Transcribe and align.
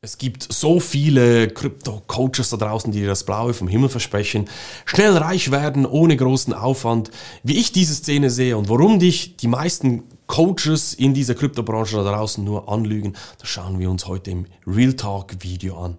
Es 0.00 0.16
gibt 0.16 0.46
so 0.52 0.78
viele 0.78 1.48
Krypto-Coaches 1.48 2.50
da 2.50 2.56
draußen, 2.56 2.92
die 2.92 3.00
dir 3.00 3.08
das 3.08 3.24
Blaue 3.24 3.52
vom 3.52 3.66
Himmel 3.66 3.88
versprechen. 3.88 4.48
Schnell 4.84 5.16
reich 5.16 5.50
werden, 5.50 5.86
ohne 5.86 6.16
großen 6.16 6.54
Aufwand. 6.54 7.10
Wie 7.42 7.58
ich 7.58 7.72
diese 7.72 7.96
Szene 7.96 8.30
sehe 8.30 8.56
und 8.56 8.68
warum 8.68 9.00
dich 9.00 9.36
die 9.38 9.48
meisten 9.48 10.04
Coaches 10.28 10.94
in 10.94 11.14
dieser 11.14 11.34
Kryptobranche 11.34 11.96
da 11.96 12.12
draußen 12.12 12.44
nur 12.44 12.68
anlügen, 12.68 13.14
das 13.40 13.48
schauen 13.48 13.80
wir 13.80 13.90
uns 13.90 14.06
heute 14.06 14.30
im 14.30 14.46
Real 14.68 14.92
Talk 14.92 15.42
Video 15.42 15.76
an. 15.82 15.96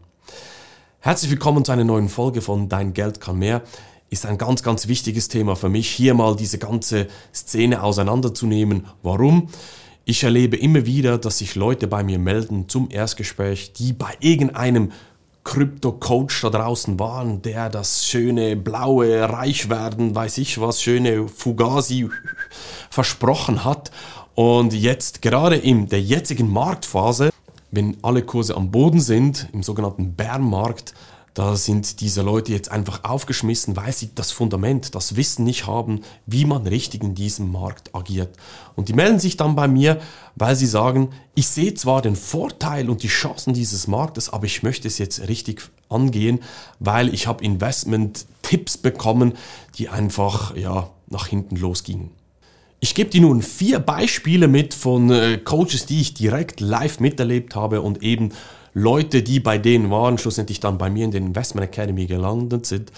Herzlich 0.99 1.29
willkommen 1.29 1.65
zu 1.65 1.73
einer 1.73 1.83
neuen 1.83 2.07
Folge 2.07 2.39
von 2.39 2.69
Dein 2.69 2.93
Geld 2.93 3.19
kann 3.19 3.37
mehr. 3.37 3.63
Ist 4.09 4.25
ein 4.25 4.37
ganz, 4.37 4.63
ganz 4.63 4.87
wichtiges 4.87 5.27
Thema 5.27 5.57
für 5.57 5.67
mich, 5.67 5.89
hier 5.89 6.13
mal 6.13 6.37
diese 6.37 6.57
ganze 6.57 7.07
Szene 7.33 7.83
auseinanderzunehmen. 7.83 8.85
Warum? 9.03 9.49
Ich 10.09 10.23
erlebe 10.23 10.57
immer 10.57 10.87
wieder, 10.87 11.19
dass 11.19 11.37
sich 11.37 11.53
Leute 11.53 11.85
bei 11.85 12.01
mir 12.01 12.17
melden 12.17 12.67
zum 12.67 12.89
Erstgespräch, 12.89 13.73
die 13.73 13.93
bei 13.93 14.17
irgendeinem 14.19 14.91
Krypto-Coach 15.43 16.41
da 16.41 16.49
draußen 16.49 16.99
waren, 16.99 17.43
der 17.43 17.69
das 17.69 18.07
schöne 18.07 18.55
blaue 18.55 19.29
Reichwerden, 19.29 20.15
weiß 20.15 20.39
ich 20.39 20.59
was, 20.59 20.81
schöne 20.81 21.27
Fugazi 21.27 22.09
versprochen 22.89 23.63
hat. 23.63 23.91
Und 24.33 24.73
jetzt 24.73 25.21
gerade 25.21 25.57
in 25.57 25.87
der 25.87 26.01
jetzigen 26.01 26.51
Marktphase, 26.51 27.29
wenn 27.69 27.97
alle 28.01 28.23
Kurse 28.23 28.57
am 28.57 28.71
Boden 28.71 29.01
sind, 29.01 29.47
im 29.53 29.61
sogenannten 29.61 30.15
Bärenmarkt, 30.15 30.95
da 31.33 31.55
sind 31.55 32.01
diese 32.01 32.21
Leute 32.21 32.51
jetzt 32.51 32.71
einfach 32.71 33.03
aufgeschmissen, 33.03 33.75
weil 33.75 33.93
sie 33.93 34.09
das 34.13 34.31
Fundament, 34.31 34.95
das 34.95 35.15
Wissen 35.15 35.45
nicht 35.45 35.67
haben, 35.67 36.01
wie 36.25 36.45
man 36.45 36.65
richtig 36.67 37.03
in 37.03 37.15
diesem 37.15 37.51
Markt 37.51 37.95
agiert. 37.95 38.35
Und 38.75 38.89
die 38.89 38.93
melden 38.93 39.19
sich 39.19 39.37
dann 39.37 39.55
bei 39.55 39.67
mir, 39.67 40.01
weil 40.35 40.55
sie 40.55 40.65
sagen, 40.65 41.09
ich 41.35 41.47
sehe 41.47 41.73
zwar 41.73 42.01
den 42.01 42.15
Vorteil 42.15 42.89
und 42.89 43.03
die 43.03 43.07
Chancen 43.07 43.53
dieses 43.53 43.87
Marktes, 43.87 44.29
aber 44.29 44.45
ich 44.45 44.63
möchte 44.63 44.87
es 44.87 44.97
jetzt 44.97 45.27
richtig 45.27 45.61
angehen, 45.87 46.39
weil 46.79 47.13
ich 47.13 47.27
habe 47.27 47.43
Investment-Tipps 47.43 48.77
bekommen, 48.77 49.33
die 49.77 49.89
einfach 49.89 50.55
ja, 50.55 50.89
nach 51.07 51.27
hinten 51.27 51.55
losgingen. 51.55 52.11
Ich 52.81 52.95
gebe 52.95 53.09
dir 53.09 53.21
nun 53.21 53.41
vier 53.41 53.79
Beispiele 53.79 54.47
mit 54.47 54.73
von 54.73 55.11
äh, 55.11 55.37
Coaches, 55.37 55.85
die 55.85 55.99
ich 55.99 56.13
direkt 56.13 56.61
live 56.61 57.01
miterlebt 57.01 57.53
habe 57.53 57.81
und 57.81 58.03
eben 58.03 58.31
Leute, 58.79 59.21
die 59.23 59.39
bei 59.39 59.57
denen 59.57 59.91
waren, 59.91 60.17
schlussendlich 60.17 60.59
dann 60.59 60.77
bei 60.77 60.89
mir 60.89 61.05
in 61.05 61.11
der 61.11 61.21
Investment 61.21 61.67
Academy 61.67 62.05
gelandet 62.05 62.65
sind. 62.65 62.91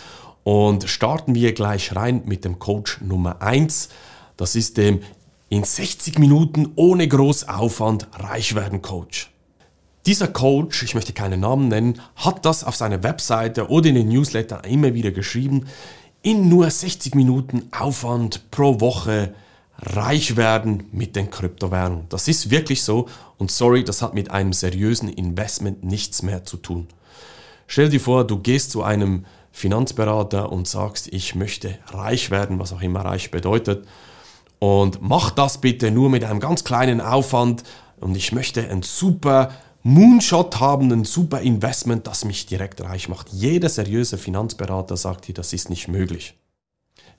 Und 0.44 0.90
starten 0.90 1.36
wir 1.36 1.54
gleich 1.54 1.96
rein 1.96 2.24
mit 2.26 2.46
dem 2.46 2.60
Coach 2.60 3.02
Nummer 3.02 3.42
1. 3.42 3.90
Das 4.38 4.56
ist 4.56 4.78
dem 4.78 5.02
in 5.50 5.64
60 5.64 6.18
Minuten 6.18 6.72
ohne 6.76 7.08
groß 7.08 7.50
Aufwand 7.50 8.08
reich 8.14 8.56
werden 8.56 8.82
Coach. 8.82 9.32
Dieser 10.06 10.28
Coach, 10.28 10.82
ich 10.82 10.96
möchte 10.96 11.14
keinen 11.14 11.42
Namen 11.42 11.68
nennen, 11.68 12.02
hat 12.16 12.46
das 12.46 12.64
auf 12.64 12.76
seiner 12.76 13.04
Webseite 13.04 13.70
oder 13.70 13.90
in 13.90 13.96
den 13.96 14.08
Newsletter 14.08 14.64
immer 14.66 14.94
wieder 14.94 15.12
geschrieben. 15.12 15.68
In 16.24 16.50
nur 16.50 16.70
60 16.70 17.14
Minuten 17.16 17.68
Aufwand 17.72 18.50
pro 18.50 18.80
Woche 18.80 19.34
reich 19.82 20.38
werden 20.38 20.84
mit 20.92 21.16
den 21.16 21.32
Kryptowährungen. 21.32 22.06
Das 22.10 22.28
ist 22.28 22.52
wirklich 22.52 22.84
so 22.84 23.08
und 23.38 23.52
sorry, 23.52 23.84
das 23.84 24.02
hat 24.02 24.14
mit 24.14 24.32
einem 24.32 24.54
seriösen 24.54 25.10
Investment 25.10 25.84
nichts 25.84 26.22
mehr 26.22 26.46
zu 26.46 26.58
tun. 26.58 26.88
Stell 27.68 27.90
dir 27.90 28.00
vor, 28.00 28.26
du 28.26 28.38
gehst 28.38 28.72
zu 28.72 28.84
einem 28.84 29.26
Finanzberater 29.52 30.52
und 30.52 30.68
sagst, 30.68 31.08
ich 31.08 31.36
möchte 31.36 31.78
reich 31.88 32.32
werden, 32.32 32.60
was 32.60 32.74
auch 32.74 32.82
immer 32.82 33.02
reich 33.02 33.32
bedeutet. 33.32 33.88
Und 34.60 35.02
mach 35.02 35.32
das 35.32 35.60
bitte 35.60 35.90
nur 35.90 36.10
mit 36.10 36.24
einem 36.24 36.40
ganz 36.40 36.64
kleinen 36.64 37.02
Aufwand 37.02 37.64
und 38.00 38.16
ich 38.16 38.32
möchte 38.32 38.70
ein 38.70 38.84
super 38.84 39.52
Moonshot 39.84 40.60
haben, 40.60 40.92
ein 40.92 41.06
super 41.06 41.42
Investment, 41.42 42.06
das 42.06 42.24
mich 42.24 42.46
direkt 42.46 42.82
reich 42.82 43.10
macht. 43.10 43.30
Jeder 43.30 43.70
seriöse 43.70 44.18
Finanzberater 44.18 44.96
sagt 44.96 45.28
dir, 45.28 45.34
das 45.34 45.54
ist 45.54 45.70
nicht 45.70 45.88
möglich. 45.88 46.36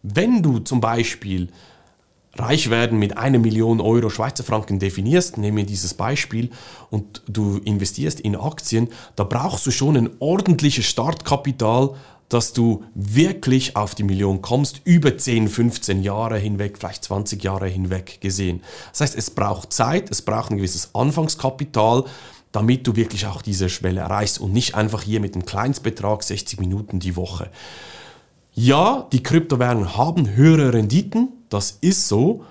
Wenn 0.02 0.42
du 0.42 0.60
zum 0.60 0.80
Beispiel 0.80 1.48
reich 2.37 2.70
werden 2.70 2.98
mit 2.98 3.19
einer 3.19 3.39
Million 3.39 3.81
Euro 3.81 4.09
Schweizer 4.09 4.45
Franken 4.45 4.79
definierst, 4.79 5.37
nehmen 5.39 5.59
wir 5.59 5.67
dieses 5.67 5.95
Beispiel, 5.95 6.51
und 6.91 7.23
du 7.29 7.59
investierst 7.59 8.20
in 8.20 8.37
Aktien, 8.37 8.89
da 9.17 9.25
brauchst 9.25 9.67
du 9.67 9.70
schon 9.70 9.97
ein 9.97 10.11
ordentliches 10.19 10.87
Startkapital, 10.87 11.95
dass 12.29 12.55
du 12.55 12.85
wirklich 12.95 13.77
auf 13.77 13.95
die 13.95 14.05
Million 14.05 14.41
kommst, 14.41 14.81
über 14.85 15.19
10, 15.19 15.48
15 15.48 16.03
Jahre 16.03 16.39
hinweg, 16.39 16.79
vielleicht 16.79 17.05
20 17.05 17.45
Jahre 17.45 17.69
hinweg 17.69 18.23
gesehen. 18.23 18.63
Das 18.91 19.03
heißt, 19.03 19.19
es 19.19 19.31
braucht 19.31 19.73
Zeit, 19.75 20.11
es 20.11 20.23
braucht 20.23 20.51
ein 20.51 20.57
gewisses 20.57 20.95
Anfangskapital, 20.95 22.05
damit 22.51 22.87
du 22.87 22.97
wirklich 22.97 23.27
auch 23.27 23.43
diese 23.43 23.69
Schwelle 23.69 24.01
erreichst 24.01 24.41
und 24.41 24.53
nicht 24.53 24.75
einfach 24.75 25.03
hier 25.03 25.20
mit 25.20 25.35
einem 25.35 25.45
Kleinstbetrag 25.45 26.23
60 26.23 26.59
Minuten 26.59 27.01
die 27.01 27.17
Woche. 27.17 27.51
Ja, 28.55 29.09
die 29.13 29.23
Kryptowährungen 29.23 29.97
haben 29.97 30.35
höhere 30.35 30.73
Renditen, 30.73 31.29
das 31.52 31.79
ist 31.80 32.08
so, 32.08 32.45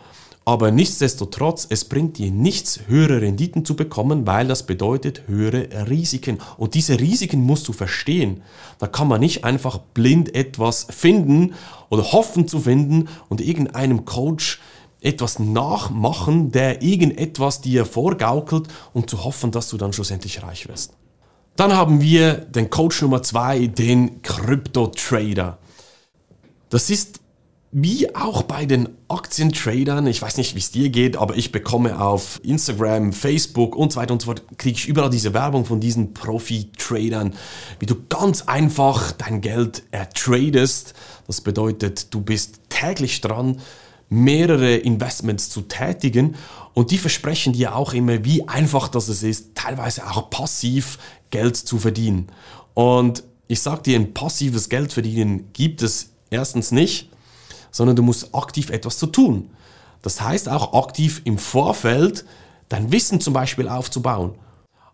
aber 0.43 0.71
nichtsdestotrotz, 0.71 1.67
es 1.69 1.85
bringt 1.85 2.17
dir 2.17 2.31
nichts, 2.31 2.81
höhere 2.87 3.21
Renditen 3.21 3.63
zu 3.63 3.75
bekommen, 3.75 4.25
weil 4.25 4.47
das 4.47 4.65
bedeutet 4.65 5.23
höhere 5.27 5.87
Risiken. 5.87 6.39
Und 6.57 6.73
diese 6.73 6.99
Risiken 6.99 7.41
musst 7.41 7.67
du 7.67 7.73
verstehen. 7.73 8.41
Da 8.79 8.87
kann 8.87 9.07
man 9.07 9.19
nicht 9.19 9.43
einfach 9.43 9.77
blind 9.77 10.33
etwas 10.33 10.87
finden 10.89 11.53
oder 11.89 12.11
hoffen 12.11 12.47
zu 12.47 12.61
finden 12.61 13.07
und 13.29 13.39
irgendeinem 13.39 14.05
Coach 14.05 14.59
etwas 14.99 15.37
nachmachen, 15.39 16.51
der 16.51 16.81
irgendetwas 16.81 17.61
dir 17.61 17.85
vorgaukelt 17.85 18.67
und 18.93 19.09
zu 19.09 19.23
hoffen, 19.23 19.51
dass 19.51 19.69
du 19.69 19.77
dann 19.77 19.93
schlussendlich 19.93 20.41
reich 20.41 20.67
wirst. 20.67 20.93
Dann 21.55 21.73
haben 21.73 22.01
wir 22.01 22.33
den 22.33 22.69
Coach 22.69 23.01
Nummer 23.01 23.21
zwei, 23.21 23.67
den 23.67 24.21
Krypto-Trader. 24.21 25.59
Das 26.69 26.89
ist 26.89 27.19
wie 27.71 28.13
auch 28.15 28.43
bei 28.43 28.65
den 28.65 28.89
Aktientradern, 29.07 30.05
ich 30.07 30.21
weiß 30.21 30.37
nicht, 30.37 30.55
wie 30.55 30.59
es 30.59 30.71
dir 30.71 30.89
geht, 30.89 31.15
aber 31.15 31.37
ich 31.37 31.53
bekomme 31.53 32.01
auf 32.01 32.41
Instagram, 32.43 33.13
Facebook 33.13 33.75
und 33.77 33.93
so 33.93 33.99
weiter 33.99 34.13
und 34.13 34.21
so 34.21 34.25
fort, 34.25 34.43
kriege 34.57 34.77
ich 34.77 34.87
überall 34.87 35.09
diese 35.09 35.33
Werbung 35.33 35.63
von 35.63 35.79
diesen 35.79 36.13
Profi-Tradern, 36.13 37.33
wie 37.79 37.85
du 37.85 37.95
ganz 38.09 38.41
einfach 38.43 39.13
dein 39.13 39.39
Geld 39.39 39.83
ertradest. 39.91 40.93
Das 41.27 41.39
bedeutet, 41.39 42.13
du 42.13 42.19
bist 42.19 42.59
täglich 42.67 43.21
dran, 43.21 43.61
mehrere 44.09 44.75
Investments 44.75 45.49
zu 45.49 45.61
tätigen 45.61 46.35
und 46.73 46.91
die 46.91 46.97
versprechen 46.97 47.53
dir 47.53 47.75
auch 47.75 47.93
immer, 47.93 48.25
wie 48.25 48.47
einfach 48.49 48.89
das 48.89 49.07
ist, 49.07 49.55
teilweise 49.55 50.09
auch 50.09 50.29
passiv 50.29 50.99
Geld 51.29 51.55
zu 51.55 51.79
verdienen. 51.79 52.27
Und 52.73 53.23
ich 53.47 53.61
sage 53.61 53.83
dir, 53.83 53.97
ein 53.97 54.13
passives 54.13 54.67
Geld 54.67 54.91
verdienen 54.91 55.49
gibt 55.53 55.81
es 55.81 56.11
Erstens 56.33 56.71
nicht, 56.71 57.09
sondern 57.71 57.95
du 57.95 58.03
musst 58.03 58.35
aktiv 58.35 58.69
etwas 58.69 58.97
zu 58.97 59.07
tun. 59.07 59.49
Das 60.01 60.21
heißt 60.21 60.49
auch 60.49 60.73
aktiv 60.73 61.21
im 61.25 61.37
Vorfeld 61.37 62.25
dein 62.69 62.91
Wissen 62.91 63.19
zum 63.21 63.33
Beispiel 63.33 63.67
aufzubauen. 63.67 64.35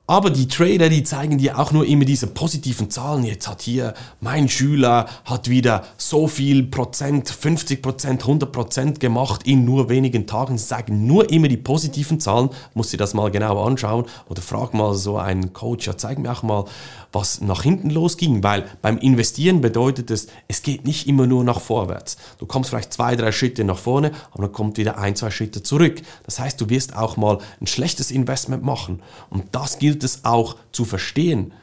Aber 0.10 0.30
die 0.30 0.48
Trader, 0.48 0.88
die 0.88 1.04
zeigen 1.04 1.38
dir 1.38 1.60
auch 1.60 1.74
nur 1.74 1.86
immer 1.86 2.06
diese 2.06 2.28
positiven 2.28 2.90
Zahlen. 2.90 3.26
Jetzt 3.26 3.46
hat 3.46 3.62
hier 3.62 3.94
mein 4.22 4.48
Schüler 4.48 5.06
hat 5.26 5.50
wieder 5.50 5.84
so 5.98 6.30
viel 6.30 6.64
Prozent, 6.64 7.28
50 7.30 7.82
Prozent, 7.82 8.22
100 8.22 8.50
Prozent 8.50 9.00
gemacht 9.02 9.46
in 9.46 9.66
nur 9.66 9.90
wenigen 9.90 10.26
Tagen. 10.26 10.58
Sie 10.58 10.66
zeigen 10.66 11.08
nur 11.08 11.30
immer 11.30 11.50
die 11.50 11.58
positiven 11.58 12.22
Zahlen. 12.22 12.52
Muss 12.74 12.92
dir 12.92 12.96
das 12.96 13.14
mal 13.14 13.30
genau 13.32 13.62
anschauen 13.62 14.06
oder 14.30 14.42
frag 14.42 14.74
mal 14.74 14.94
so 14.94 15.18
einen 15.18 15.52
Coach, 15.52 15.88
ja, 15.88 15.98
zeig 15.98 16.20
mir 16.20 16.32
auch 16.32 16.42
mal, 16.42 16.64
was 17.12 17.42
nach 17.42 17.64
hinten 17.64 17.90
losging, 17.90 18.44
weil 18.44 18.66
beim 18.82 18.98
Investieren 19.00 19.60
bedeutet 19.60 20.10
es, 20.10 20.28
es 20.48 20.62
geht 20.62 20.86
nicht 20.86 21.08
immer 21.08 21.28
nur 21.28 21.44
nach 21.44 21.60
vorwärts. 21.60 22.16
Du 22.38 22.46
kommst 22.46 22.70
vielleicht 22.70 22.94
zwei, 22.94 23.18
drei 23.18 23.34
Schritte 23.34 23.66
nach 23.66 23.78
vorne, 23.78 24.12
aber 24.32 24.44
dann 24.44 24.54
kommt 24.54 24.78
wieder 24.78 24.98
ein, 24.98 25.18
zwei 25.18 25.32
Schritte 25.32 25.64
zurück. 25.64 26.02
Das 26.26 26.40
heißt, 26.40 26.62
du 26.62 26.70
wirst 26.70 26.96
auch 26.96 27.18
mal 27.18 27.40
ein 27.60 27.68
schlechtes 27.68 28.12
Investment 28.12 28.64
machen 28.64 29.02
und 29.30 29.44
das 29.52 29.80
gilt 29.80 29.97
es 30.04 30.26
auch 30.26 30.58
zu 30.72 30.86
verstehen. 30.86 31.54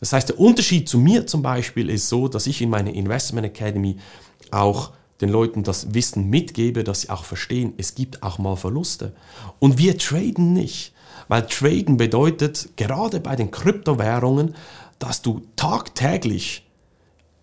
Das 0.00 0.12
heißt, 0.12 0.30
der 0.30 0.40
Unterschied 0.40 0.88
zu 0.88 0.98
mir 0.98 1.26
zum 1.26 1.42
Beispiel 1.42 1.90
ist 1.90 2.08
so, 2.08 2.28
dass 2.28 2.46
ich 2.46 2.62
in 2.62 2.70
meiner 2.70 2.92
Investment 2.92 3.46
Academy 3.46 3.98
auch 4.50 4.92
den 5.20 5.28
Leuten 5.28 5.62
das 5.62 5.92
Wissen 5.94 6.30
mitgebe, 6.30 6.82
dass 6.84 7.02
sie 7.02 7.10
auch 7.10 7.24
verstehen, 7.24 7.74
es 7.76 7.94
gibt 7.94 8.22
auch 8.22 8.38
mal 8.38 8.56
Verluste. 8.56 9.12
Und 9.58 9.78
wir 9.78 9.98
traden 9.98 10.52
nicht. 10.52 10.94
Weil 11.28 11.46
traden 11.46 11.96
bedeutet, 11.96 12.70
gerade 12.76 13.20
bei 13.20 13.36
den 13.36 13.50
Kryptowährungen, 13.50 14.54
dass 14.98 15.22
du 15.22 15.42
tagtäglich 15.54 16.66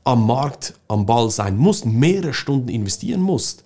am 0.03 0.25
Markt 0.25 0.73
am 0.87 1.05
Ball 1.05 1.29
sein 1.29 1.57
musst, 1.57 1.85
mehrere 1.85 2.33
Stunden 2.33 2.69
investieren 2.69 3.21
musst. 3.21 3.63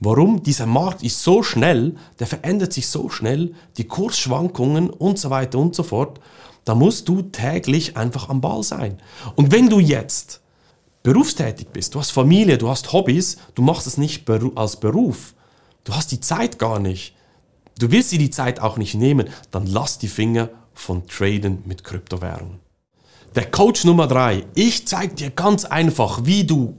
Warum? 0.00 0.42
Dieser 0.42 0.66
Markt 0.66 1.02
ist 1.02 1.22
so 1.22 1.42
schnell, 1.42 1.96
der 2.18 2.26
verändert 2.26 2.72
sich 2.72 2.88
so 2.88 3.08
schnell, 3.08 3.54
die 3.76 3.84
Kursschwankungen 3.84 4.90
und 4.90 5.18
so 5.18 5.30
weiter 5.30 5.58
und 5.58 5.74
so 5.74 5.82
fort. 5.82 6.20
Da 6.64 6.74
musst 6.74 7.08
du 7.08 7.22
täglich 7.22 7.96
einfach 7.96 8.28
am 8.28 8.40
Ball 8.40 8.62
sein. 8.62 8.98
Und 9.34 9.50
wenn 9.50 9.68
du 9.68 9.80
jetzt 9.80 10.40
berufstätig 11.02 11.68
bist, 11.68 11.94
du 11.94 12.00
hast 12.00 12.10
Familie, 12.10 12.58
du 12.58 12.68
hast 12.68 12.92
Hobbys, 12.92 13.38
du 13.54 13.62
machst 13.62 13.86
es 13.86 13.98
nicht 13.98 14.28
als 14.56 14.76
Beruf, 14.76 15.34
du 15.84 15.94
hast 15.94 16.12
die 16.12 16.20
Zeit 16.20 16.58
gar 16.58 16.78
nicht, 16.78 17.14
du 17.78 17.90
willst 17.90 18.12
dir 18.12 18.18
die 18.18 18.30
Zeit 18.30 18.60
auch 18.60 18.76
nicht 18.76 18.94
nehmen, 18.94 19.28
dann 19.50 19.66
lass 19.66 19.98
die 19.98 20.08
Finger 20.08 20.50
von 20.74 21.06
Traden 21.08 21.62
mit 21.64 21.82
Kryptowährungen. 21.82 22.60
Der 23.34 23.50
Coach 23.50 23.84
Nummer 23.84 24.06
drei. 24.06 24.44
Ich 24.54 24.86
zeige 24.86 25.14
dir 25.14 25.30
ganz 25.30 25.64
einfach, 25.64 26.20
wie 26.24 26.44
du 26.44 26.76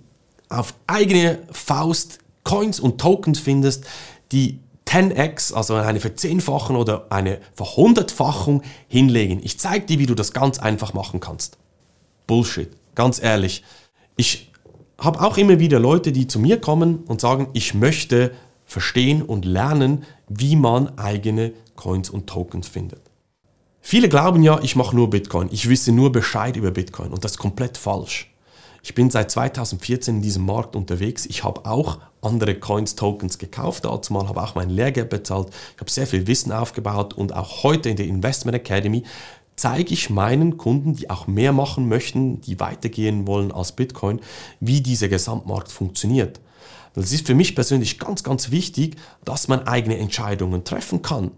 auf 0.49 0.73
eigene 0.87 1.39
Faust 1.51 2.19
Coins 2.49 2.79
und 2.79 2.99
Tokens 2.99 3.37
findest, 3.37 3.85
die 4.31 4.59
10x, 4.87 5.53
also 5.53 5.75
eine 5.75 5.99
Verzehnfachung 5.99 6.77
oder 6.77 7.05
eine 7.11 7.41
Verhundertfachung 7.53 8.63
hinlegen. 8.87 9.39
Ich 9.43 9.59
zeige 9.59 9.85
dir, 9.85 9.99
wie 9.99 10.07
du 10.07 10.15
das 10.15 10.33
ganz 10.33 10.57
einfach 10.57 10.95
machen 10.95 11.19
kannst. 11.19 11.59
Bullshit, 12.25 12.71
ganz 12.95 13.21
ehrlich. 13.21 13.63
Ich 14.17 14.51
habe 14.97 15.21
auch 15.21 15.37
immer 15.37 15.59
wieder 15.59 15.79
Leute, 15.79 16.11
die 16.11 16.25
zu 16.25 16.39
mir 16.39 16.59
kommen 16.59 17.03
und 17.05 17.21
sagen, 17.21 17.49
ich 17.53 17.75
möchte 17.75 18.31
verstehen 18.65 19.21
und 19.21 19.45
lernen, 19.45 20.03
wie 20.27 20.55
man 20.55 20.97
eigene 20.97 21.53
Coins 21.75 22.09
und 22.09 22.25
Tokens 22.25 22.67
findet. 22.67 23.01
Viele 23.79 24.09
glauben 24.09 24.41
ja, 24.41 24.59
ich 24.63 24.75
mache 24.75 24.95
nur 24.95 25.11
Bitcoin, 25.11 25.49
ich 25.51 25.69
wisse 25.69 25.91
nur 25.91 26.11
Bescheid 26.11 26.57
über 26.57 26.71
Bitcoin 26.71 27.11
und 27.11 27.23
das 27.23 27.33
ist 27.33 27.37
komplett 27.37 27.77
falsch. 27.77 28.28
Ich 28.83 28.95
bin 28.95 29.09
seit 29.09 29.31
2014 29.31 30.17
in 30.17 30.21
diesem 30.21 30.45
Markt 30.45 30.75
unterwegs. 30.75 31.25
Ich 31.25 31.43
habe 31.43 31.65
auch 31.65 31.99
andere 32.21 32.55
Coins, 32.55 32.95
Tokens 32.95 33.37
gekauft. 33.37 33.85
Dazu 33.85 34.13
mal 34.13 34.27
habe 34.27 34.41
auch 34.41 34.55
mein 34.55 34.69
Lehrgeld 34.69 35.09
bezahlt. 35.09 35.49
Ich 35.75 35.81
habe 35.81 35.91
sehr 35.91 36.07
viel 36.07 36.27
Wissen 36.27 36.51
aufgebaut 36.51 37.13
und 37.13 37.35
auch 37.35 37.63
heute 37.63 37.89
in 37.89 37.97
der 37.97 38.07
Investment 38.07 38.55
Academy 38.55 39.03
zeige 39.55 39.93
ich 39.93 40.09
meinen 40.09 40.55
Kunden, 40.55 40.95
die 40.95 41.09
auch 41.09 41.27
mehr 41.27 41.51
machen 41.51 41.89
möchten, 41.89 42.39
die 42.41 42.59
weitergehen 42.61 43.27
wollen 43.27 43.51
als 43.51 43.73
Bitcoin, 43.73 44.21
wie 44.61 44.79
dieser 44.79 45.09
Gesamtmarkt 45.09 45.69
funktioniert. 45.69 46.39
Das 46.93 47.11
ist 47.11 47.27
für 47.27 47.35
mich 47.35 47.55
persönlich 47.55 47.99
ganz, 47.99 48.23
ganz 48.23 48.51
wichtig, 48.51 48.95
dass 49.25 49.49
man 49.49 49.67
eigene 49.67 49.97
Entscheidungen 49.97 50.63
treffen 50.63 51.01
kann. 51.01 51.31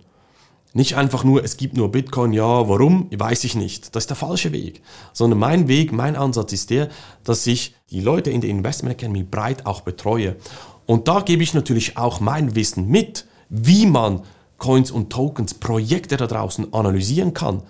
Nicht 0.74 0.96
einfach 0.96 1.26
nur, 1.26 1.44
es 1.44 1.58
gibt 1.58 1.76
nur 1.76 1.92
Bitcoin, 1.92 2.32
ja, 2.32 2.70
warum, 2.70 3.10
weiß 3.12 3.44
ich 3.44 3.56
nicht. 3.56 3.94
Das 3.94 4.04
ist 4.04 4.10
der 4.10 4.16
falsche 4.16 4.54
Weg. 4.54 4.82
Sondern 5.12 5.40
mein 5.40 5.68
Weg, 5.68 5.92
mein 5.92 6.16
Ansatz 6.16 6.54
ist 6.54 6.70
der, 6.70 6.88
dass 7.26 7.46
ich 7.46 7.76
die 7.90 8.00
Leute 8.00 8.32
in 8.32 8.40
der 8.40 8.50
Investment 8.50 8.96
Academy 8.96 9.24
breit 9.24 9.66
auch 9.66 9.82
betreue. 9.82 10.38
Und 10.86 11.08
da 11.10 11.20
gebe 11.22 11.44
ich 11.44 11.54
natürlich 11.54 11.98
auch 11.98 12.22
mein 12.22 12.56
Wissen 12.56 12.88
mit, 12.88 13.26
wie 13.50 13.86
man 13.86 14.22
Coins 14.58 14.92
und 14.92 15.10
Tokens, 15.10 15.56
Projekte 15.56 16.16
da 16.18 16.28
draußen 16.28 16.74
analysieren 16.74 17.34
kann. 17.34 17.64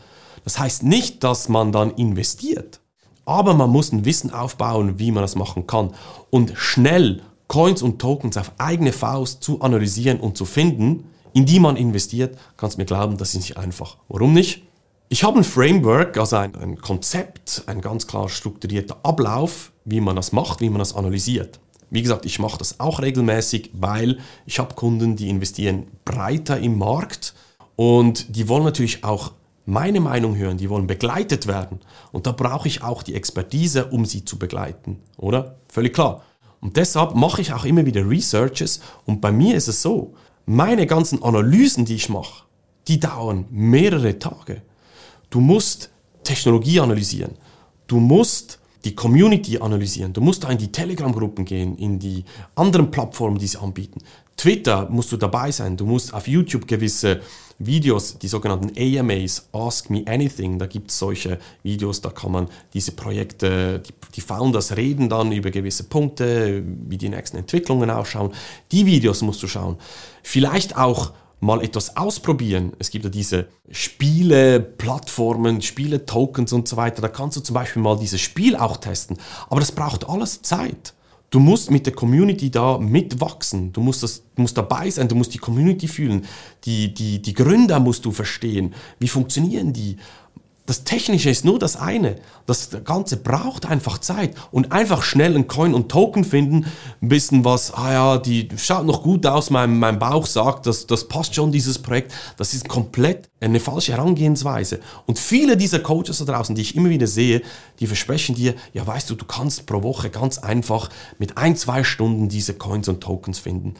Das 0.43 0.59
heißt 0.59 0.83
nicht, 0.83 1.23
dass 1.23 1.49
man 1.49 1.71
dann 1.71 1.91
investiert, 1.91 2.81
aber 3.25 3.53
man 3.53 3.69
muss 3.69 3.91
ein 3.91 4.05
Wissen 4.05 4.31
aufbauen, 4.31 4.99
wie 4.99 5.11
man 5.11 5.23
das 5.23 5.35
machen 5.35 5.65
kann. 5.65 5.91
Und 6.29 6.53
schnell 6.55 7.21
Coins 7.47 7.81
und 7.81 7.99
Tokens 7.99 8.37
auf 8.37 8.51
eigene 8.57 8.93
Faust 8.93 9.43
zu 9.43 9.61
analysieren 9.61 10.19
und 10.19 10.37
zu 10.37 10.45
finden, 10.45 11.05
in 11.33 11.45
die 11.45 11.59
man 11.59 11.75
investiert, 11.75 12.37
kannst 12.57 12.77
mir 12.77 12.85
glauben, 12.85 13.17
das 13.17 13.29
ist 13.29 13.41
nicht 13.41 13.57
einfach. 13.57 13.97
Warum 14.09 14.33
nicht? 14.33 14.63
Ich 15.09 15.23
habe 15.23 15.39
ein 15.39 15.43
Framework, 15.43 16.17
also 16.17 16.37
ein, 16.37 16.55
ein 16.55 16.77
Konzept, 16.77 17.63
ein 17.65 17.81
ganz 17.81 18.07
klar 18.07 18.29
strukturierter 18.29 18.97
Ablauf, 19.03 19.71
wie 19.83 19.99
man 19.99 20.15
das 20.15 20.31
macht, 20.31 20.61
wie 20.61 20.69
man 20.69 20.79
das 20.79 20.95
analysiert. 20.95 21.59
Wie 21.89 22.01
gesagt, 22.01 22.25
ich 22.25 22.39
mache 22.39 22.57
das 22.57 22.79
auch 22.79 23.01
regelmäßig, 23.01 23.71
weil 23.73 24.19
ich 24.45 24.59
habe 24.59 24.75
Kunden, 24.75 25.17
die 25.17 25.29
investieren 25.29 25.87
breiter 26.05 26.59
im 26.59 26.77
Markt 26.77 27.33
und 27.75 28.37
die 28.37 28.47
wollen 28.47 28.63
natürlich 28.63 29.03
auch 29.03 29.33
meine 29.65 29.99
Meinung 29.99 30.37
hören, 30.37 30.57
die 30.57 30.69
wollen 30.69 30.87
begleitet 30.87 31.47
werden. 31.47 31.81
Und 32.13 32.25
da 32.25 32.31
brauche 32.31 32.67
ich 32.67 32.81
auch 32.81 33.03
die 33.03 33.15
Expertise, 33.15 33.87
um 33.87 34.05
sie 34.05 34.23
zu 34.23 34.39
begleiten, 34.39 34.99
oder? 35.17 35.57
Völlig 35.67 35.93
klar. 35.93 36.23
Und 36.61 36.77
deshalb 36.77 37.15
mache 37.15 37.41
ich 37.41 37.51
auch 37.51 37.65
immer 37.65 37.85
wieder 37.85 38.07
Researches 38.07 38.81
und 39.05 39.19
bei 39.19 39.31
mir 39.31 39.55
ist 39.55 39.67
es 39.67 39.81
so, 39.81 40.13
meine 40.45 40.87
ganzen 40.87 41.23
Analysen, 41.23 41.85
die 41.85 41.95
ich 41.95 42.09
mache, 42.09 42.43
die 42.87 42.99
dauern 42.99 43.45
mehrere 43.49 44.19
Tage. 44.19 44.61
Du 45.29 45.39
musst 45.39 45.89
Technologie 46.23 46.79
analysieren. 46.79 47.35
Du 47.87 47.99
musst 47.99 48.59
die 48.83 48.95
Community 48.95 49.59
analysieren. 49.59 50.13
Du 50.13 50.21
musst 50.21 50.43
da 50.43 50.49
in 50.49 50.57
die 50.57 50.71
Telegram-Gruppen 50.71 51.45
gehen, 51.45 51.77
in 51.77 51.99
die 51.99 52.25
anderen 52.55 52.89
Plattformen, 52.89 53.37
die 53.37 53.47
sie 53.47 53.59
anbieten. 53.59 54.01
Twitter 54.41 54.89
musst 54.89 55.11
du 55.11 55.17
dabei 55.17 55.51
sein. 55.51 55.77
Du 55.77 55.85
musst 55.85 56.15
auf 56.15 56.27
YouTube 56.27 56.67
gewisse 56.67 57.21
Videos, 57.59 58.17
die 58.17 58.27
sogenannten 58.27 58.71
AMAs, 58.75 59.47
Ask 59.51 59.91
Me 59.91 60.03
Anything, 60.07 60.57
da 60.57 60.65
gibt 60.65 60.89
es 60.89 60.97
solche 60.97 61.37
Videos, 61.61 62.01
da 62.01 62.09
kann 62.09 62.31
man 62.31 62.47
diese 62.73 62.93
Projekte, 62.93 63.83
die, 63.85 63.93
die 64.15 64.21
Founders 64.21 64.75
reden 64.75 65.09
dann 65.09 65.31
über 65.31 65.51
gewisse 65.51 65.83
Punkte, 65.83 66.63
wie 66.65 66.97
die 66.97 67.09
nächsten 67.09 67.37
Entwicklungen 67.37 67.91
ausschauen. 67.91 68.31
Die 68.71 68.87
Videos 68.87 69.21
musst 69.21 69.43
du 69.43 69.47
schauen. 69.47 69.77
Vielleicht 70.23 70.75
auch 70.75 71.11
mal 71.39 71.63
etwas 71.63 71.95
ausprobieren. 71.95 72.73
Es 72.79 72.89
gibt 72.89 73.05
ja 73.05 73.11
diese 73.11 73.45
Spiele-Plattformen, 73.69 75.61
Spiele-Tokens 75.61 76.51
und 76.51 76.67
so 76.67 76.77
weiter. 76.77 77.03
Da 77.03 77.09
kannst 77.09 77.37
du 77.37 77.41
zum 77.41 77.53
Beispiel 77.53 77.83
mal 77.83 77.99
dieses 77.99 78.21
Spiel 78.21 78.55
auch 78.55 78.77
testen. 78.77 79.19
Aber 79.51 79.59
das 79.59 79.71
braucht 79.71 80.09
alles 80.09 80.41
Zeit. 80.41 80.95
Du 81.31 81.39
musst 81.39 81.71
mit 81.71 81.85
der 81.85 81.93
Community 81.93 82.51
da 82.51 82.77
mitwachsen. 82.77 83.71
Du 83.71 83.79
musst, 83.79 84.03
das, 84.03 84.21
du 84.35 84.41
musst 84.41 84.57
dabei 84.57 84.89
sein, 84.89 85.07
du 85.07 85.15
musst 85.15 85.33
die 85.33 85.37
Community 85.37 85.87
fühlen. 85.87 86.25
Die, 86.65 86.93
die, 86.93 87.21
die 87.21 87.33
Gründer 87.33 87.79
musst 87.79 88.03
du 88.03 88.11
verstehen. 88.11 88.75
Wie 88.99 89.07
funktionieren 89.07 89.71
die? 89.71 89.95
Das 90.67 90.83
Technische 90.83 91.29
ist 91.29 91.43
nur 91.43 91.57
das 91.57 91.75
eine. 91.75 92.17
Das 92.45 92.69
Ganze 92.83 93.17
braucht 93.17 93.65
einfach 93.65 93.97
Zeit 93.97 94.35
und 94.51 94.71
einfach 94.71 95.01
schnell 95.01 95.33
einen 95.33 95.47
Coin 95.47 95.73
und 95.73 95.89
Token 95.89 96.23
finden, 96.23 96.67
wissen 97.01 97.43
was, 97.43 97.73
ah 97.73 97.91
ja, 97.91 98.17
die 98.19 98.47
schaut 98.57 98.85
noch 98.85 99.01
gut 99.01 99.25
aus, 99.25 99.49
mein, 99.49 99.79
mein 99.79 99.97
Bauch 99.97 100.27
sagt, 100.27 100.67
das, 100.67 100.85
das 100.85 101.07
passt 101.07 101.33
schon, 101.33 101.51
dieses 101.51 101.79
Projekt. 101.79 102.13
Das 102.37 102.53
ist 102.53 102.69
komplett 102.69 103.27
eine 103.39 103.59
falsche 103.59 103.93
Herangehensweise. 103.93 104.79
Und 105.07 105.17
viele 105.17 105.57
dieser 105.57 105.79
Coaches 105.79 106.19
da 106.19 106.25
draußen, 106.25 106.55
die 106.55 106.61
ich 106.61 106.75
immer 106.75 106.89
wieder 106.89 107.07
sehe, 107.07 107.41
die 107.79 107.87
versprechen 107.87 108.35
dir, 108.35 108.53
ja 108.73 108.85
weißt 108.85 109.09
du, 109.09 109.15
du 109.15 109.25
kannst 109.25 109.65
pro 109.65 109.81
Woche 109.81 110.11
ganz 110.11 110.37
einfach 110.37 110.89
mit 111.17 111.37
ein, 111.37 111.55
zwei 111.55 111.83
Stunden 111.83 112.29
diese 112.29 112.53
Coins 112.53 112.87
und 112.87 113.01
Tokens 113.01 113.39
finden. 113.39 113.73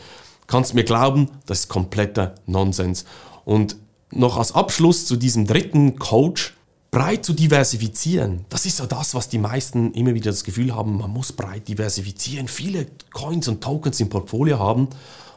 Kannst 0.48 0.74
mir 0.74 0.84
glauben, 0.84 1.30
das 1.46 1.62
ist 1.62 1.70
kompletter 1.70 2.36
Nonsens. 2.48 3.06
Und 3.46 3.78
noch 4.12 4.38
als 4.38 4.54
Abschluss 4.54 5.06
zu 5.06 5.16
diesem 5.16 5.48
dritten 5.48 5.98
Coach, 5.98 6.56
breit 6.92 7.26
zu 7.26 7.32
diversifizieren, 7.32 8.46
das 8.50 8.66
ist 8.66 8.80
ja 8.80 8.86
das, 8.86 9.16
was 9.16 9.30
die 9.30 9.38
meisten 9.38 9.94
immer 9.94 10.14
wieder 10.14 10.30
das 10.30 10.44
Gefühl 10.44 10.76
haben, 10.76 10.98
man 10.98 11.10
muss 11.10 11.32
breit 11.32 11.70
diversifizieren, 11.70 12.50
viele 12.50 12.86
Coins 13.14 13.48
und 13.48 13.64
Tokens 13.64 14.02
im 14.02 14.10
Portfolio 14.10 14.60
haben. 14.60 14.90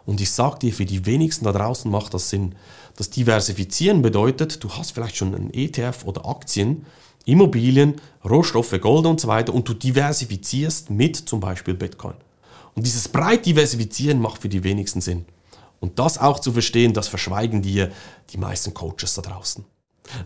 Und 0.04 0.20
ich 0.20 0.32
sage 0.32 0.58
dir, 0.58 0.72
für 0.72 0.84
die 0.84 1.06
wenigsten 1.06 1.44
da 1.44 1.52
draußen 1.52 1.90
macht 1.90 2.12
das 2.12 2.28
Sinn. 2.28 2.56
Das 2.96 3.08
Diversifizieren 3.08 4.02
bedeutet, 4.02 4.62
du 4.62 4.70
hast 4.70 4.90
vielleicht 4.90 5.16
schon 5.16 5.34
einen 5.34 5.54
ETF 5.54 6.04
oder 6.04 6.26
Aktien, 6.26 6.84
Immobilien, 7.24 7.94
Rohstoffe, 8.22 8.78
Gold 8.80 9.06
und 9.06 9.20
so 9.20 9.28
weiter 9.28 9.54
und 9.54 9.66
du 9.66 9.74
diversifizierst 9.74 10.90
mit 10.90 11.16
zum 11.16 11.40
Beispiel 11.40 11.74
Bitcoin. 11.74 12.16
Und 12.74 12.84
dieses 12.84 13.08
breit 13.08 13.46
diversifizieren 13.46 14.20
macht 14.20 14.42
für 14.42 14.48
die 14.48 14.64
wenigsten 14.64 15.00
Sinn. 15.00 15.24
Und 15.80 15.98
das 15.98 16.18
auch 16.18 16.40
zu 16.40 16.52
verstehen, 16.52 16.92
das 16.92 17.08
verschweigen 17.08 17.62
dir 17.62 17.92
die 18.30 18.38
meisten 18.38 18.74
Coaches 18.74 19.14
da 19.14 19.22
draußen. 19.22 19.64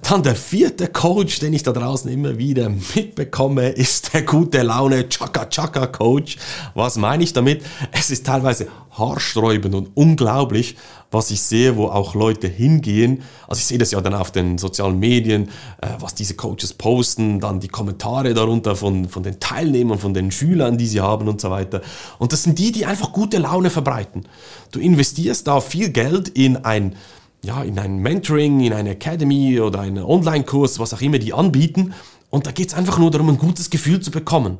Dann 0.02 0.22
der 0.22 0.34
vierte 0.34 0.88
Coach, 0.88 1.38
den 1.38 1.52
ich 1.52 1.62
da 1.62 1.72
draußen 1.72 2.10
immer 2.10 2.36
wieder 2.36 2.68
mitbekomme, 2.94 3.68
ist 3.68 4.12
der 4.12 4.22
gute 4.22 4.62
Laune 4.62 5.08
Chaka 5.08 5.46
Chaka 5.46 5.86
Coach. 5.86 6.36
Was 6.74 6.96
meine 6.96 7.22
ich 7.22 7.32
damit? 7.32 7.62
Es 7.92 8.10
ist 8.10 8.26
teilweise 8.26 8.66
haarsträubend 8.90 9.74
und 9.74 9.90
unglaublich, 9.94 10.76
was 11.10 11.30
ich 11.30 11.40
sehe, 11.40 11.76
wo 11.76 11.86
auch 11.86 12.14
Leute 12.14 12.48
hingehen. 12.48 13.22
Also 13.46 13.60
ich 13.60 13.66
sehe 13.66 13.78
das 13.78 13.92
ja 13.92 14.00
dann 14.00 14.14
auf 14.14 14.32
den 14.32 14.58
sozialen 14.58 14.98
Medien, 14.98 15.48
äh, 15.80 15.88
was 16.00 16.14
diese 16.14 16.34
Coaches 16.34 16.74
posten, 16.74 17.40
dann 17.40 17.60
die 17.60 17.68
Kommentare 17.68 18.34
darunter 18.34 18.76
von, 18.76 19.08
von 19.08 19.22
den 19.22 19.38
Teilnehmern, 19.40 19.98
von 19.98 20.12
den 20.12 20.30
Schülern, 20.30 20.76
die 20.76 20.86
sie 20.86 21.00
haben 21.00 21.28
und 21.28 21.40
so 21.40 21.50
weiter. 21.50 21.82
Und 22.18 22.32
das 22.32 22.42
sind 22.42 22.58
die, 22.58 22.72
die 22.72 22.84
einfach 22.84 23.12
gute 23.12 23.38
Laune 23.38 23.70
verbreiten. 23.70 24.24
Du 24.72 24.80
investierst 24.80 25.46
da 25.46 25.60
viel 25.60 25.90
Geld 25.90 26.28
in 26.28 26.56
ein 26.56 26.96
ja, 27.44 27.62
in 27.62 27.78
ein 27.78 27.98
Mentoring, 27.98 28.60
in 28.60 28.72
eine 28.72 28.90
Academy 28.90 29.60
oder 29.60 29.80
einen 29.80 30.02
Online-Kurs, 30.02 30.78
was 30.78 30.94
auch 30.94 31.00
immer 31.00 31.18
die 31.18 31.32
anbieten. 31.32 31.94
Und 32.30 32.46
da 32.46 32.52
geht 32.52 32.68
es 32.68 32.74
einfach 32.74 32.98
nur 32.98 33.10
darum, 33.10 33.30
ein 33.30 33.38
gutes 33.38 33.70
Gefühl 33.70 34.00
zu 34.00 34.10
bekommen. 34.10 34.58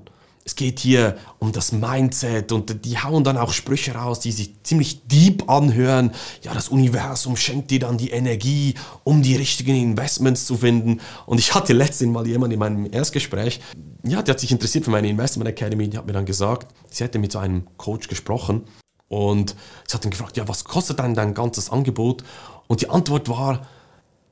Es 0.48 0.56
geht 0.56 0.78
hier 0.78 1.18
um 1.40 1.52
das 1.52 1.72
Mindset 1.72 2.52
und 2.52 2.86
die 2.86 2.98
hauen 2.98 3.22
dann 3.22 3.36
auch 3.36 3.52
Sprüche 3.52 3.94
raus, 3.94 4.20
die 4.20 4.32
sich 4.32 4.54
ziemlich 4.62 5.06
deep 5.06 5.50
anhören. 5.50 6.12
Ja, 6.40 6.54
das 6.54 6.70
Universum 6.70 7.36
schenkt 7.36 7.70
dir 7.70 7.80
dann 7.80 7.98
die 7.98 8.12
Energie, 8.12 8.74
um 9.04 9.20
die 9.20 9.36
richtigen 9.36 9.76
Investments 9.76 10.46
zu 10.46 10.56
finden. 10.56 11.02
Und 11.26 11.38
ich 11.38 11.54
hatte 11.54 11.74
letztens 11.74 12.10
mal 12.10 12.26
jemanden 12.26 12.54
in 12.54 12.58
meinem 12.60 12.88
Erstgespräch, 12.90 13.60
ja, 14.04 14.22
der 14.22 14.32
hat 14.32 14.40
sich 14.40 14.50
interessiert 14.50 14.86
für 14.86 14.90
meine 14.90 15.10
Investment 15.10 15.50
Academy, 15.50 15.86
die 15.86 15.98
hat 15.98 16.06
mir 16.06 16.14
dann 16.14 16.24
gesagt, 16.24 16.72
sie 16.88 17.04
hätte 17.04 17.18
mit 17.18 17.32
so 17.32 17.40
einem 17.40 17.66
Coach 17.76 18.08
gesprochen 18.08 18.62
und 19.08 19.54
sie 19.86 19.94
hat 19.94 20.04
dann 20.04 20.10
gefragt, 20.10 20.38
ja, 20.38 20.48
was 20.48 20.64
kostet 20.64 20.98
denn 20.98 21.14
dein 21.14 21.34
ganzes 21.34 21.68
Angebot? 21.68 22.22
Und 22.68 22.82
die 22.82 22.90
Antwort 22.90 23.28
war, 23.28 23.66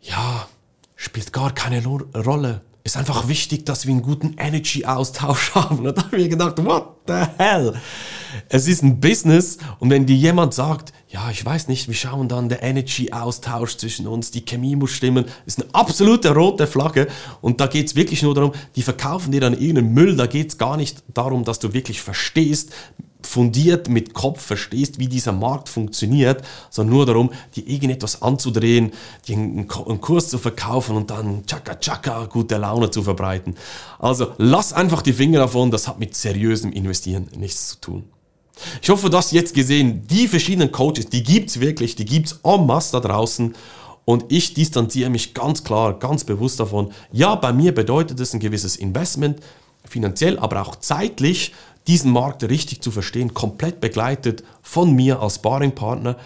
ja, 0.00 0.46
spielt 0.94 1.32
gar 1.32 1.52
keine 1.52 1.82
Rolle. 1.84 2.60
ist 2.84 2.96
einfach 2.96 3.26
wichtig, 3.26 3.66
dass 3.66 3.86
wir 3.86 3.92
einen 3.92 4.02
guten 4.02 4.36
Energy-Austausch 4.38 5.54
haben. 5.56 5.84
Und 5.84 5.98
da 5.98 6.04
habe 6.04 6.18
ich 6.18 6.30
gedacht, 6.30 6.64
what 6.64 6.96
the 7.08 7.24
hell? 7.38 7.74
Es 8.48 8.68
ist 8.68 8.82
ein 8.82 9.00
Business 9.00 9.58
und 9.80 9.90
wenn 9.90 10.06
dir 10.06 10.14
jemand 10.14 10.54
sagt, 10.54 10.92
ja, 11.08 11.30
ich 11.30 11.44
weiß 11.44 11.68
nicht, 11.68 11.88
wir 11.88 11.94
schauen 11.94 12.28
dann 12.28 12.48
der 12.48 12.62
Energy-Austausch 12.62 13.78
zwischen 13.78 14.06
uns, 14.06 14.30
die 14.30 14.44
Chemie 14.44 14.76
muss 14.76 14.90
stimmen, 14.90 15.24
ist 15.46 15.60
eine 15.60 15.74
absolute 15.74 16.34
rote 16.34 16.66
Flagge 16.66 17.08
und 17.40 17.60
da 17.60 17.66
geht 17.66 17.86
es 17.86 17.96
wirklich 17.96 18.22
nur 18.22 18.34
darum, 18.34 18.52
die 18.74 18.82
verkaufen 18.82 19.32
dir 19.32 19.40
dann 19.40 19.54
irgendeinen 19.54 19.94
Müll, 19.94 20.16
da 20.16 20.26
geht 20.26 20.50
es 20.50 20.58
gar 20.58 20.76
nicht 20.76 21.02
darum, 21.14 21.44
dass 21.44 21.58
du 21.58 21.72
wirklich 21.72 22.02
verstehst, 22.02 22.72
fundiert 23.26 23.88
mit 23.88 24.14
Kopf 24.14 24.40
verstehst, 24.40 24.98
wie 24.98 25.08
dieser 25.08 25.32
Markt 25.32 25.68
funktioniert, 25.68 26.42
sondern 26.70 26.96
nur 26.96 27.06
darum, 27.06 27.30
dir 27.54 27.66
irgendetwas 27.66 28.22
anzudrehen, 28.22 28.92
dir 29.26 29.36
einen, 29.36 29.66
Kurs 29.66 30.28
zu 30.28 30.38
verkaufen 30.38 30.96
und 30.96 31.10
dann 31.10 31.44
tschakka 31.46 31.74
tschakka 31.78 32.26
gute 32.26 32.56
Laune 32.56 32.90
zu 32.90 33.02
verbreiten. 33.02 33.56
Also 33.98 34.32
lass 34.38 34.72
einfach 34.72 35.02
die 35.02 35.12
Finger 35.12 35.40
davon, 35.40 35.70
das 35.70 35.88
hat 35.88 35.98
mit 35.98 36.14
seriösem 36.14 36.72
Investieren 36.72 37.28
nichts 37.36 37.68
zu 37.68 37.80
tun. 37.80 38.04
Ich 38.80 38.88
hoffe, 38.88 39.10
du 39.10 39.16
hast 39.16 39.32
jetzt 39.32 39.54
gesehen, 39.54 40.06
die 40.06 40.28
verschiedenen 40.28 40.72
Coaches, 40.72 41.08
die 41.08 41.22
gibt 41.22 41.50
es 41.50 41.60
wirklich, 41.60 41.94
die 41.96 42.06
gibt 42.06 42.28
es 42.28 42.40
en 42.42 42.66
masse 42.66 42.92
da 42.92 43.00
draußen. 43.00 43.54
Und 44.06 44.26
ich 44.28 44.54
distanziere 44.54 45.10
mich 45.10 45.34
ganz 45.34 45.64
klar, 45.64 45.98
ganz 45.98 46.24
bewusst 46.24 46.60
davon. 46.60 46.92
Ja, 47.12 47.34
bei 47.34 47.52
mir 47.52 47.74
bedeutet 47.74 48.20
es 48.20 48.32
ein 48.32 48.40
gewisses 48.40 48.76
Investment, 48.76 49.40
finanziell, 49.84 50.38
aber 50.38 50.62
auch 50.62 50.76
zeitlich, 50.76 51.52
diesen 51.86 52.12
Markt 52.12 52.42
richtig 52.44 52.80
zu 52.82 52.90
verstehen, 52.90 53.34
komplett 53.34 53.80
begleitet 53.80 54.42
von 54.62 54.92
mir 54.92 55.20
als 55.20 55.36
Sparringpartner. 55.36 56.16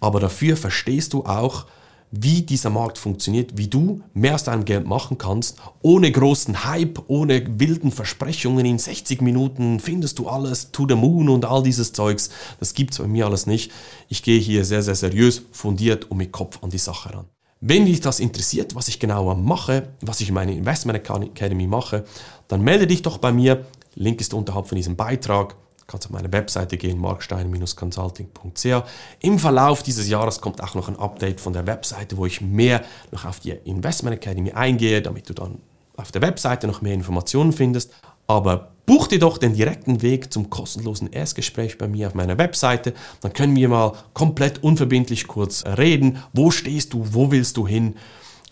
Aber 0.00 0.20
dafür 0.20 0.56
verstehst 0.56 1.12
du 1.12 1.24
auch, 1.24 1.66
wie 2.10 2.42
dieser 2.42 2.70
Markt 2.70 2.98
funktioniert, 2.98 3.56
wie 3.56 3.68
du 3.68 4.00
mehr 4.14 4.34
aus 4.34 4.44
deinem 4.44 4.64
Geld 4.64 4.86
machen 4.86 5.18
kannst, 5.18 5.58
ohne 5.82 6.10
großen 6.10 6.64
Hype, 6.64 7.02
ohne 7.08 7.44
wilden 7.60 7.92
Versprechungen. 7.92 8.64
In 8.64 8.78
60 8.78 9.20
Minuten 9.20 9.80
findest 9.80 10.18
du 10.18 10.28
alles, 10.28 10.70
to 10.72 10.86
the 10.88 10.94
moon 10.94 11.28
und 11.28 11.44
all 11.44 11.62
dieses 11.62 11.92
Zeugs. 11.92 12.30
Das 12.60 12.74
gibt 12.74 12.92
es 12.92 12.98
bei 12.98 13.06
mir 13.06 13.26
alles 13.26 13.46
nicht. 13.46 13.72
Ich 14.08 14.22
gehe 14.22 14.40
hier 14.40 14.64
sehr, 14.64 14.82
sehr 14.82 14.94
seriös, 14.94 15.42
fundiert 15.52 16.10
und 16.10 16.16
mit 16.16 16.32
Kopf 16.32 16.62
an 16.62 16.70
die 16.70 16.78
Sache 16.78 17.14
ran. 17.14 17.26
Wenn 17.60 17.86
dich 17.86 18.00
das 18.00 18.20
interessiert, 18.20 18.74
was 18.76 18.86
ich 18.86 19.00
genauer 19.00 19.34
mache, 19.34 19.88
was 20.00 20.20
ich 20.20 20.28
in 20.28 20.34
meiner 20.34 20.52
Investment 20.52 20.96
Academy 20.98 21.66
mache, 21.66 22.04
dann 22.46 22.62
melde 22.62 22.86
dich 22.86 23.02
doch 23.02 23.18
bei 23.18 23.32
mir. 23.32 23.66
Link 23.98 24.20
ist 24.20 24.32
unterhalb 24.32 24.66
von 24.68 24.76
diesem 24.76 24.96
Beitrag. 24.96 25.56
Du 25.78 25.84
kannst 25.86 26.06
auf 26.06 26.12
meine 26.12 26.32
Webseite 26.32 26.76
gehen, 26.76 26.98
markstein-consulting.ch. 27.00 28.84
Im 29.20 29.38
Verlauf 29.38 29.82
dieses 29.82 30.08
Jahres 30.08 30.40
kommt 30.40 30.62
auch 30.62 30.74
noch 30.74 30.88
ein 30.88 30.98
Update 30.98 31.40
von 31.40 31.52
der 31.52 31.66
Webseite, 31.66 32.16
wo 32.16 32.26
ich 32.26 32.40
mehr 32.40 32.82
noch 33.10 33.24
auf 33.24 33.40
die 33.40 33.50
Investment 33.50 34.16
Academy 34.16 34.52
eingehe, 34.52 35.02
damit 35.02 35.28
du 35.28 35.34
dann 35.34 35.58
auf 35.96 36.12
der 36.12 36.22
Webseite 36.22 36.66
noch 36.66 36.80
mehr 36.80 36.94
Informationen 36.94 37.52
findest. 37.52 37.92
Aber 38.26 38.72
buch 38.86 39.08
dir 39.08 39.18
doch 39.18 39.38
den 39.38 39.54
direkten 39.54 40.02
Weg 40.02 40.32
zum 40.32 40.50
kostenlosen 40.50 41.10
Erstgespräch 41.10 41.78
bei 41.78 41.88
mir 41.88 42.06
auf 42.06 42.14
meiner 42.14 42.38
Webseite. 42.38 42.92
Dann 43.22 43.32
können 43.32 43.56
wir 43.56 43.68
mal 43.68 43.94
komplett 44.12 44.62
unverbindlich 44.62 45.26
kurz 45.26 45.64
reden. 45.64 46.22
Wo 46.32 46.50
stehst 46.50 46.92
du? 46.92 47.14
Wo 47.14 47.30
willst 47.32 47.56
du 47.56 47.66
hin? 47.66 47.96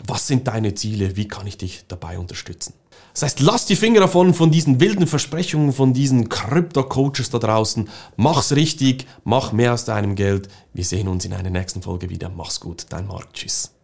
Was 0.05 0.27
sind 0.27 0.47
deine 0.47 0.73
Ziele? 0.73 1.15
Wie 1.15 1.27
kann 1.27 1.47
ich 1.47 1.57
dich 1.57 1.85
dabei 1.87 2.19
unterstützen? 2.19 2.73
Das 3.17 3.23
heißt, 3.23 3.39
lass 3.39 3.65
die 3.65 3.75
Finger 3.75 4.01
davon, 4.01 4.35
von 4.35 4.51
diesen 4.51 4.79
wilden 4.79 5.07
Versprechungen, 5.07 5.73
von 5.73 5.91
diesen 5.91 6.29
Krypto-Coaches 6.29 7.31
da 7.31 7.39
draußen. 7.39 7.89
Mach's 8.15 8.51
richtig, 8.51 9.07
mach 9.23 9.51
mehr 9.51 9.73
aus 9.73 9.85
deinem 9.85 10.13
Geld. 10.13 10.49
Wir 10.71 10.85
sehen 10.85 11.07
uns 11.07 11.25
in 11.25 11.33
einer 11.33 11.49
nächsten 11.49 11.81
Folge 11.81 12.11
wieder. 12.11 12.29
Mach's 12.29 12.59
gut, 12.59 12.85
dein 12.89 13.07
Marc. 13.07 13.33
Tschüss. 13.33 13.76